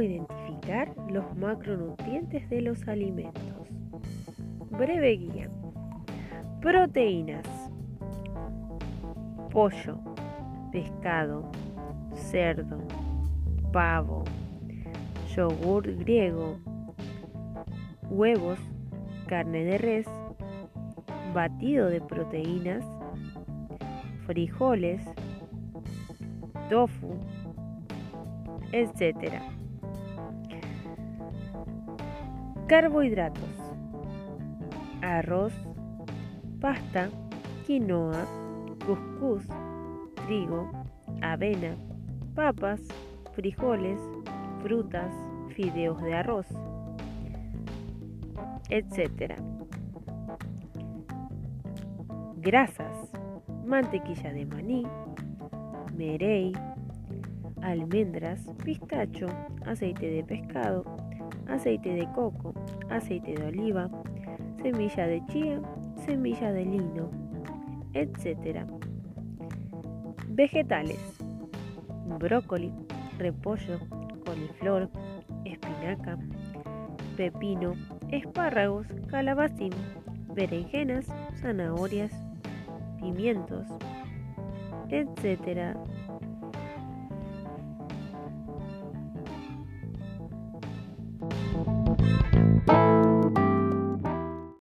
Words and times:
¿Cómo 0.00 0.08
identificar 0.08 0.94
los 1.10 1.36
macronutrientes 1.36 2.48
de 2.48 2.62
los 2.62 2.88
alimentos? 2.88 3.68
Breve 4.70 5.10
guía. 5.10 5.50
Proteínas. 6.62 7.44
Pollo, 9.52 9.98
pescado, 10.72 11.52
cerdo, 12.14 12.78
pavo, 13.74 14.24
yogur 15.36 15.94
griego, 15.96 16.56
huevos, 18.08 18.58
carne 19.26 19.64
de 19.64 19.76
res, 19.76 20.06
batido 21.34 21.90
de 21.90 22.00
proteínas, 22.00 22.86
frijoles, 24.24 25.02
tofu, 26.70 27.18
etc. 28.72 29.42
Carbohidratos. 32.70 33.42
Arroz, 35.02 35.52
pasta, 36.60 37.10
quinoa, 37.66 38.24
cuscús, 38.86 39.42
trigo, 40.24 40.70
avena, 41.20 41.74
papas, 42.36 42.80
frijoles, 43.32 43.98
frutas, 44.62 45.12
fideos 45.56 46.00
de 46.00 46.14
arroz, 46.14 46.46
etc. 48.68 49.34
Grasas, 52.36 53.10
mantequilla 53.66 54.32
de 54.32 54.46
maní, 54.46 54.86
merey, 55.96 56.52
almendras, 57.62 58.46
pistacho, 58.64 59.26
aceite 59.66 60.06
de 60.08 60.22
pescado, 60.22 60.84
aceite 61.48 61.90
de 61.90 62.06
coco, 62.12 62.54
aceite 62.88 63.34
de 63.34 63.46
oliva, 63.46 63.90
semilla 64.62 65.06
de 65.06 65.24
chía, 65.26 65.60
semilla 66.06 66.52
de 66.52 66.64
lino, 66.64 67.10
etc. 67.94 68.64
Vegetales. 70.28 71.18
Brócoli, 72.18 72.72
repollo, 73.18 73.78
coliflor, 74.24 74.90
espinaca, 75.44 76.18
pepino, 77.16 77.74
espárragos, 78.10 78.86
calabacín, 79.08 79.72
berenjenas, 80.34 81.06
zanahorias, 81.40 82.12
pimientos, 83.00 83.66
etc 84.90 85.76